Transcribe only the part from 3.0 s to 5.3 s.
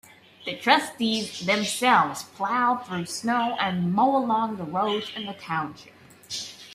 snow and mow along the roads in